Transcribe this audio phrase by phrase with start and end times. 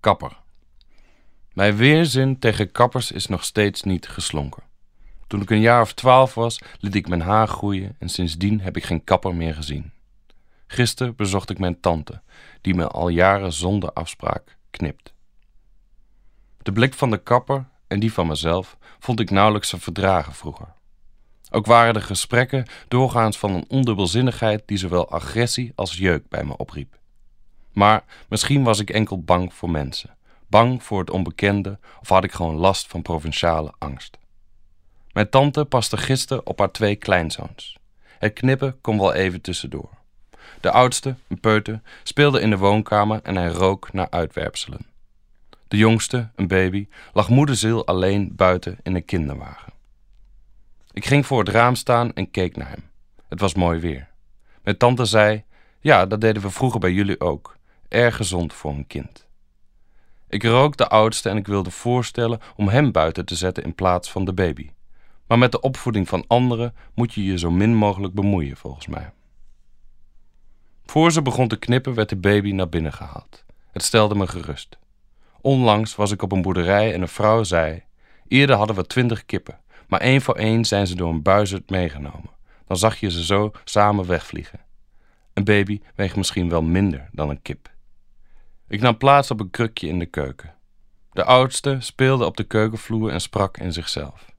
[0.00, 0.36] Kapper.
[1.52, 4.62] Mijn weerzin tegen kappers is nog steeds niet geslonken.
[5.26, 8.76] Toen ik een jaar of twaalf was, liet ik mijn haar groeien en sindsdien heb
[8.76, 9.92] ik geen kapper meer gezien.
[10.66, 12.22] Gisteren bezocht ik mijn tante,
[12.60, 15.14] die me al jaren zonder afspraak knipt.
[16.62, 20.72] De blik van de kapper en die van mezelf vond ik nauwelijks te verdragen vroeger.
[21.50, 26.56] Ook waren de gesprekken doorgaans van een ondubbelzinnigheid die zowel agressie als jeuk bij me
[26.56, 26.99] opriep.
[27.72, 30.16] Maar misschien was ik enkel bang voor mensen,
[30.46, 34.18] bang voor het onbekende of had ik gewoon last van provinciale angst.
[35.12, 37.78] Mijn tante paste gisteren op haar twee kleinzoons.
[38.18, 39.90] Het knippen kon wel even tussendoor.
[40.60, 44.86] De oudste, een peuter, speelde in de woonkamer en hij rook naar uitwerpselen.
[45.68, 49.72] De jongste, een baby, lag moederziel alleen buiten in een kinderwagen.
[50.92, 52.90] Ik ging voor het raam staan en keek naar hem.
[53.28, 54.08] Het was mooi weer.
[54.62, 55.44] Mijn tante zei:
[55.80, 57.56] Ja, dat deden we vroeger bij jullie ook.
[57.90, 59.26] Erg gezond voor een kind.
[60.28, 64.10] Ik rook de oudste en ik wilde voorstellen om hem buiten te zetten in plaats
[64.10, 64.70] van de baby.
[65.26, 69.12] Maar met de opvoeding van anderen moet je je zo min mogelijk bemoeien, volgens mij.
[70.84, 73.44] Voor ze begon te knippen, werd de baby naar binnen gehaald.
[73.72, 74.78] Het stelde me gerust.
[75.40, 77.82] Onlangs was ik op een boerderij en een vrouw zei:
[78.28, 82.30] Eerder hadden we twintig kippen, maar één voor één zijn ze door een buizerd meegenomen.
[82.66, 84.60] Dan zag je ze zo samen wegvliegen.
[85.32, 87.78] Een baby weegt misschien wel minder dan een kip.
[88.70, 90.54] Ik nam plaats op een krukje in de keuken.
[91.12, 94.32] De oudste speelde op de keukenvloer en sprak in zichzelf.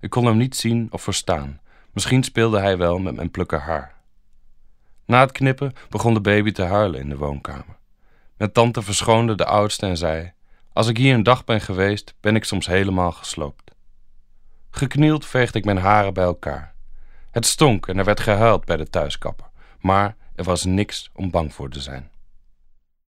[0.00, 1.60] Ik kon hem niet zien of verstaan.
[1.92, 3.94] Misschien speelde hij wel met mijn plukken haar.
[5.06, 7.76] Na het knippen begon de baby te huilen in de woonkamer.
[8.36, 10.32] Mijn tante verschoonde de oudste en zei:
[10.72, 13.70] Als ik hier een dag ben geweest, ben ik soms helemaal gesloopt.
[14.70, 16.74] Geknield veegde ik mijn haren bij elkaar.
[17.30, 19.46] Het stonk en er werd gehuild bij de thuiskapper,
[19.80, 22.10] maar er was niks om bang voor te zijn.